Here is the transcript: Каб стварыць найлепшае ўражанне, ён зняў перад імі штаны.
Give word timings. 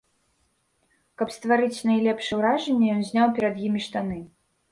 Каб 1.21 1.29
стварыць 1.35 1.85
найлепшае 1.89 2.39
ўражанне, 2.41 2.87
ён 2.97 3.01
зняў 3.09 3.27
перад 3.35 3.55
імі 3.67 3.81
штаны. 3.89 4.19